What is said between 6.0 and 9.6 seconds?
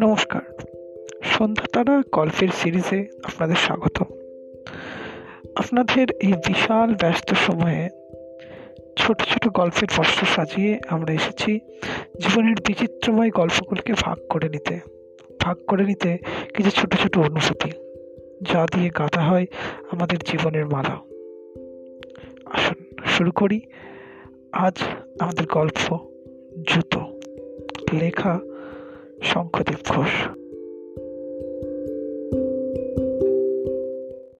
এই বিশাল ব্যস্ত সময়ে ছোট ছোট